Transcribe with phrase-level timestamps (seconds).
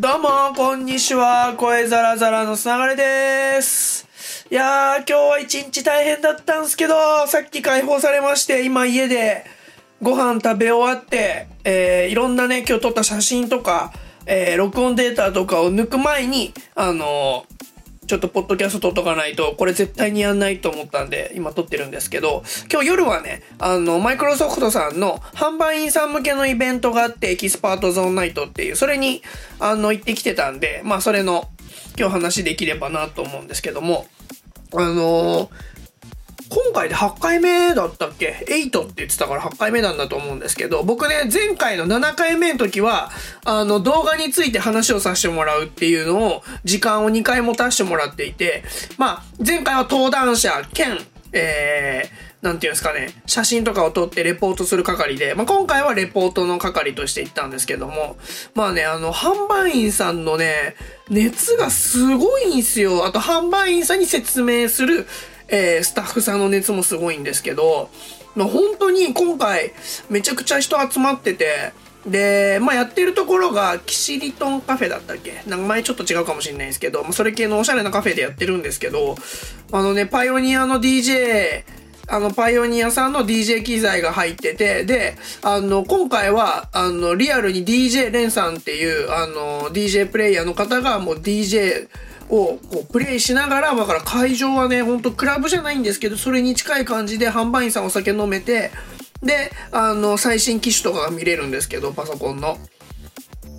[0.00, 1.54] どうも、こんにちは。
[1.58, 4.08] 声ザラザラのつながりです。
[4.50, 6.94] いやー、今日は一日大変だったんすけど、
[7.26, 9.44] さっき解放されまして、今家で
[10.00, 13.92] ご飯食べ終わって、えー、いろんなね、今日撮った写真とか、
[14.24, 17.44] えー、録音データとかを抜く前に、あの
[18.10, 29.22] ちょっとポッドキャスト撮っとかないと、これ絶対にやんないと思ったんで、今撮ってるんですけど、今日夜はね、あの、マイクロソフトさんの販売員さん向けのイベントがあって、エキスパートゾーンナイトっていう、それに、
[29.60, 31.50] あの、行ってきてたんで、まあ、それの、
[31.96, 34.08] 今日話できればなと思うんですけども、
[34.72, 35.48] あのー
[36.50, 43.10] 今回で8回目だったっけ ?8 って言ってたから8回目なんだと思うんですけど、僕ね、前回の7回目の時は、
[43.44, 48.64] あの、動画について話をさせてもらうっていうのを、時間を2回持たせてもらっていて、
[48.98, 50.98] まあ、前回は登壇者兼、
[51.32, 58.16] えー、なんていうんですかね、写真とかを撮ってレポートする係で、まあ、今回はレポートの係として行ったんですけども、
[58.54, 60.74] まあね、あの、販売員さんのね、
[61.10, 63.04] 熱がすごいんすよ。
[63.04, 65.06] あと、販売員さんに説明する、
[65.50, 67.90] えー、スタッフさんの熱もすごいんですけど、
[68.34, 69.72] まあ、本当に今回
[70.08, 71.72] めちゃくちゃ人集まってて、
[72.06, 75.42] で、まあ、やってるところがキシリトンカフェだったっけ？
[75.46, 79.16] 名前ちょっと違うかもしれないですけど、まあ、それ系のおしゃれなカフェでやってるんですけど、
[79.72, 81.64] あのね、パイオニアの DJ、
[82.08, 91.88] あの、パイオニアさんの DJ 機材が入ってて、で、あの、今回は、あの、リアルに DJ レンさんっていう、あの、DJ プレイヤーの方がもう DJ、
[92.30, 98.70] をこうプレイしながら、だから会場はね、ほんとクラブじゃないんですけど、それに近い感じで販売員さんお酒飲めて、
[99.22, 102.58] で、あの、最新機種とかが見れるんですけど、パソコンの。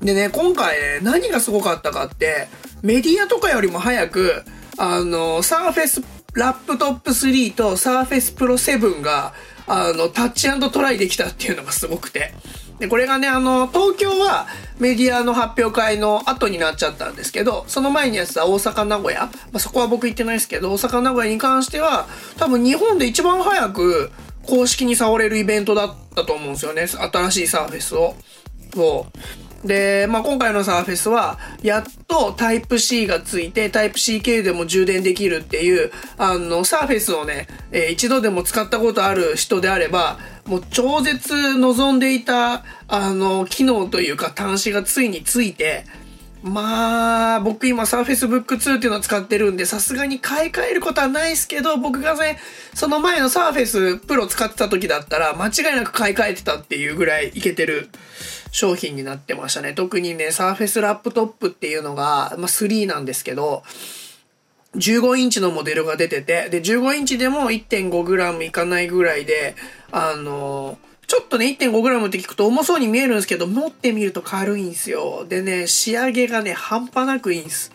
[0.00, 2.48] でね、今回ね、何がすごかったかって、
[2.82, 4.44] メディアとかよりも早く、
[4.78, 6.02] あの、サーフェス
[6.34, 9.32] ラップトップ3とサーフェスプロ7が、
[9.66, 12.34] あの、タッチトライできたっていうのがすごくて。
[12.78, 14.46] で、これがね、あの、東京は
[14.78, 24.10] メディアの発表会の後になっちゃったんですけど、その前にやってた大阪名古屋、まあ、そこは僕行ってないですけど、大阪名古屋に関しては、多分日本で一番早く
[24.46, 26.86] 公式に触れるイベントだったと思うんですよね。
[26.86, 28.14] 新しいサーフェスを。
[28.74, 29.43] そう。
[29.64, 45.84] で、まあ、今回のサーフェスは、やっとタイプ C がついて、タイプ C 経由でも充電できるっていう、あの、サーフェスをね、えー一度でも使ったことある人であれば、もう超絶望んでいた、あの、機能というか端子がついについて、
[46.44, 52.38] まあ、僕今サーフェスブック2っていうのを使ってるんで、さすがに買い替えることはないですけど、僕がね、
[52.74, 57.88] その前のサーフェスプロ使ってた時だったら、間違いなく買い替えてたっていうぐらいいけてる
[58.52, 59.72] 商品になってましたね。
[59.72, 63.62] 特にね、サーフェスラップトップっていうのが、まあ3なんですけど、
[64.76, 69.56] 15インチのモデルが出てて、で、15インチでも 1.5g いかないぐらいで、
[69.92, 70.76] あの
[71.14, 75.24] ちょっとね、1.5g って聞くと重そうに見えるんですけど、持ってみると軽いんですよ。
[75.28, 77.70] でね、仕上げがね、半端なくいいんです。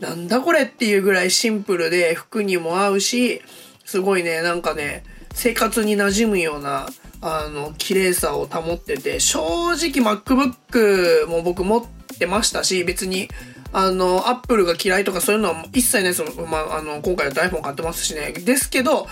[0.00, 3.42] なんだこれっていうぐらいシンプルで、服にも合うし、
[3.84, 6.88] すごいね、なんかね、生活に馴染むような、
[7.20, 9.38] あの、綺麗さを保ってて、正
[9.74, 11.84] 直 MacBook も僕持っ
[12.18, 13.28] てましたし、別に、
[13.72, 16.24] あの、アップルが嫌いとかそういうのは一切ないです。
[16.24, 18.32] まあ、あの、今回だと iPhone 買ってますしね。
[18.32, 19.06] ですけど、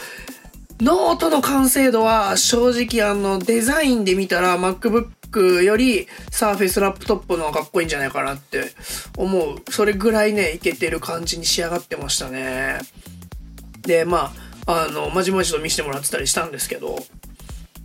[0.83, 8.73] ノートの完成度は正直あの、デザインで見たら MacBook より Surface ラップトップの方がかっこいいんじゃないかなって
[9.17, 9.63] 思う。
[9.71, 12.81] それぐらいね、いけてる感じに仕上がってましたね。
[13.83, 14.33] で、ま
[14.67, 16.99] あ、あの、まじまじと見せてもらってたりしたんですけど、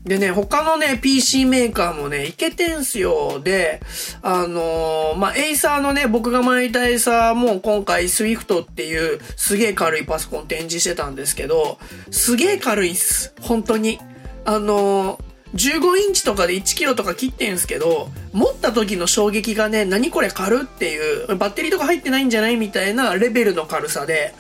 [0.07, 3.41] でね、他のね、PC メーカーもね、いけてんすよ。
[3.43, 3.81] で、
[4.21, 11.77] あのーまあ、エイサーのね、僕が前いたエイサーも今回 Swift っていうすげえ軽いパソコン展示してたんですけど、
[12.09, 13.33] すげえ軽いっす。
[13.41, 13.99] 本当に。
[14.45, 24.35] あのー15インチとかで1キロとか切ってんすけど、持った時の衝撃がね、何これ軽っていう、バッテリーとか入ってないんじゃないみたいなレベルの軽さで、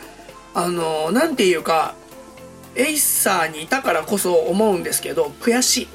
[0.53, 1.95] あのーなんていうか、
[2.77, 5.87] エイサーにいたからこそ思うんですけど悔しい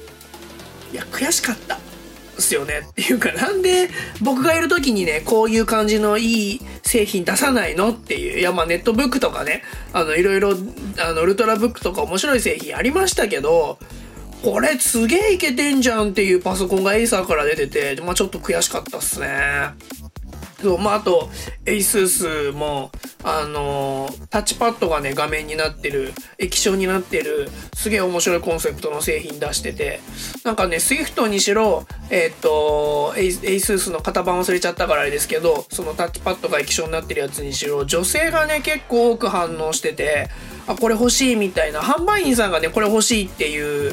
[0.92, 1.78] いや悔しかった
[2.36, 3.88] ですよねっていうかなんで
[4.20, 9.62] 僕がいる時にねこういう感じのいい製品出さないのっていういやまあネットブックとかね
[9.92, 10.50] あのいろいろ
[10.98, 13.78] あのウルトラブックとか面白い製品ありましたけど
[14.42, 19.28] これすげえいけてんじゃんっていうパソコンがエイサーから出てて、まあちょっと悔しかったっすね。
[20.60, 21.28] そう、まあ、あと、
[21.64, 22.90] ASUS も、
[23.22, 30.00] あのータッチパッドがね、画面になってる、液晶になってる、すげえ面白いコンセプトの製品出してて、
[30.42, 40.30] なんかね、Swift にしろ、えっ、と、ASUS の型番忘れちゃったからあれですけど、そのタッチパッドが液晶になってるやつにしろ、女性がね、結構多く反応してて、
[40.66, 43.92] あ、これ欲しいみたいな、販売員さんがね、これ欲しいっていう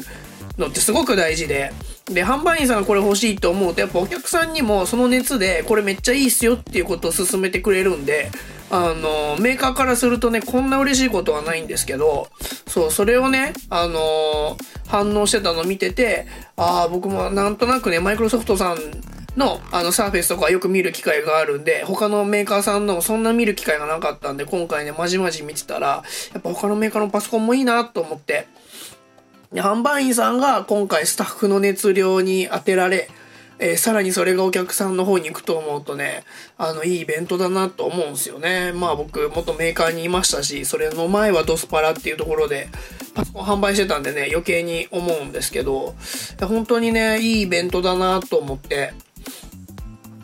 [0.56, 1.72] のってすごく大事で、
[2.06, 8.30] で、販売員さんがこれ欲しいと思うと、やっぱお客さんにもその熱で、これめっちゃいいっすよっていうことを勧めてくれるんで、
[8.70, 12.28] あの、メーカーからするとね、こんな嬉しいことはないんですけど、
[12.68, 14.56] そう、それをね、あの
[14.86, 16.26] 反応してたの見てて、
[16.56, 18.78] ああ、僕もなんとなくね、マイクロソフトさん
[19.36, 28.46] の、あの、サーフェスとかよく見る機会があるんで、他のメーカーさんのもそんな見る機会がなかったんで、今回ね、まじまじ見てたら、やっぱ他のメーカーのパソコンもいいなと思って、
[29.52, 33.10] 販売員さんが今回スタッフの熱量に当てられ、
[33.60, 36.24] えー、さらにそれがお客さんの方に行くと思うとね、
[36.56, 38.72] あの、いいイベントだなと思うんですよね。
[38.72, 42.68] まあ僕、元メーカーにいましたし、それの前はドスパラっていうところで、
[43.14, 45.94] パソコン販売してたんでね、余計に思うんですけど、
[46.40, 48.94] 本当にね、いいイベントだなと思って、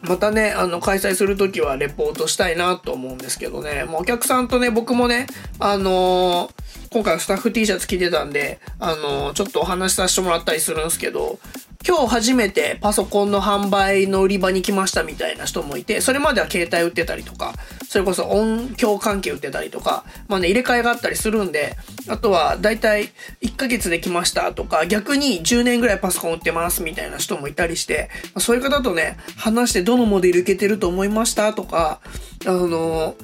[0.02, 5.26] またね、あの、開催するときはレポートしたいなと思うんですけどね、もうお客さんとね、僕もね、
[5.58, 11.38] あのー、今回スタッフ T シャツ着てたんで、あの、ちょっとお話しさせてもらったりするんですけど、
[11.86, 17.54] 今日初めてパソコンの販売の売り場に来ましたみたいな人もいて、それまでは携帯売ってたりとか、
[17.88, 21.76] それこそ音響関係売ってたりとか、まあね、入れ替えがあったりするんで、
[22.08, 23.10] あとはだいたい
[23.40, 32.00] 1ヶ月で来ましたとか、逆に10年ぐらいパソコン売ってますみたいな人もいたりして、そういう方とね、話してどのモデルいけてると思いましたとか、
[32.46, 33.14] あの、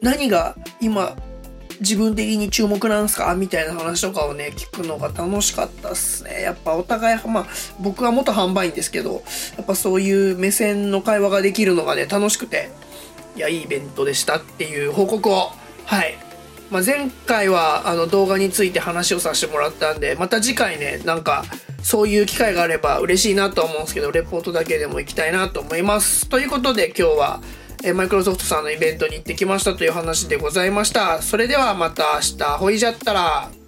[0.00, 1.16] 何が今
[1.82, 3.34] 自分的に注目なんすか？
[3.34, 6.40] みたいな話とかをね、聞くのが楽しかったっすね。
[6.40, 7.46] やっぱお互い、まあ、
[7.80, 9.22] 僕は元販売員ですけど、
[9.56, 12.70] やっぱそういう目線の会話ができるのがね、楽しくて、
[13.36, 15.50] いや、いいイベントでしたっていう報告を、
[15.84, 16.16] はい。
[16.70, 21.44] まあ、前回はあの動画について話をさせてもらったんで、また次回ね、なんか、
[21.82, 26.28] そういう機会があれば嬉しいなと思うんですけど、レポートだけでも行きたいなと思います。
[26.28, 27.42] ということで今日は、
[27.84, 31.20] えマイクロソフトさんのイベントに行ってきましたという話でございました。
[31.20, 33.61] それではまた明日、ほいじゃったら。